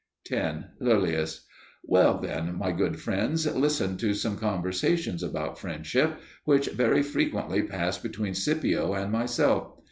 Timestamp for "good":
2.71-2.99